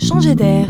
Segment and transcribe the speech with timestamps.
[0.00, 0.68] changer d'air.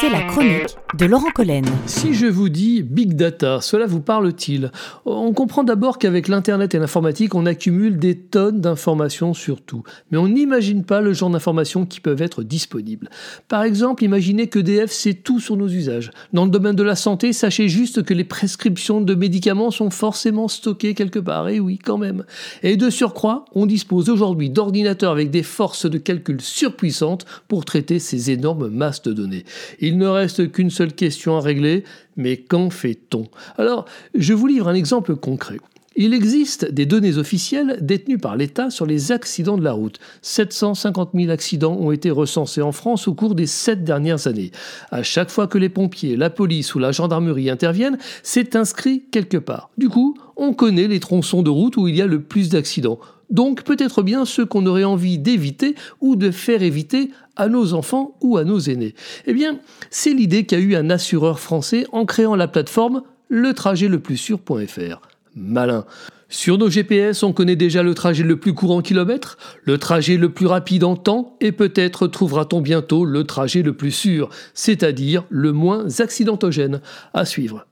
[0.00, 1.64] C'est la chronique de Laurent Collen.
[1.86, 4.70] Si je vous dis Big Data, cela vous parle-t-il?
[5.04, 9.82] On comprend d'abord qu'avec l'Internet et l'informatique, on accumule des tonnes d'informations sur tout.
[10.10, 13.08] Mais on n'imagine pas le genre d'informations qui peuvent être disponibles.
[13.48, 16.10] Par exemple, imaginez que DF sait tout sur nos usages.
[16.32, 20.48] Dans le domaine de la santé, sachez juste que les prescriptions de médicaments sont forcément
[20.48, 21.48] stockées quelque part.
[21.48, 22.24] Et oui, quand même.
[22.62, 27.98] Et de surcroît, on dispose aujourd'hui d'ordinateurs avec des forces de calcul surpuissantes pour traiter
[27.98, 29.44] ces énormes masses de données.
[29.94, 31.84] Il ne reste qu'une seule question à régler,
[32.16, 33.28] mais qu'en fait-on?
[33.56, 33.84] Alors,
[34.16, 35.58] je vous livre un exemple concret.
[35.94, 40.00] Il existe des données officielles détenues par l'État sur les accidents de la route.
[40.22, 44.50] 750 000 accidents ont été recensés en France au cours des sept dernières années.
[44.90, 49.36] À chaque fois que les pompiers, la police ou la gendarmerie interviennent, c'est inscrit quelque
[49.36, 49.70] part.
[49.78, 52.98] Du coup, on connaît les tronçons de route où il y a le plus d'accidents.
[53.30, 58.16] Donc peut-être bien ceux qu'on aurait envie d'éviter ou de faire éviter à nos enfants
[58.20, 58.94] ou à nos aînés.
[59.26, 59.58] Eh bien,
[59.90, 64.16] c'est l'idée qu'a eu un assureur français en créant la plateforme le trajet le plus
[64.16, 65.00] sûr.fr.
[65.34, 65.84] Malin.
[66.28, 70.16] Sur nos GPS, on connaît déjà le trajet le plus court en kilomètres, le trajet
[70.16, 75.24] le plus rapide en temps, et peut-être trouvera-t-on bientôt le trajet le plus sûr, c'est-à-dire
[75.28, 76.80] le moins accidentogène.
[77.12, 77.66] À suivre.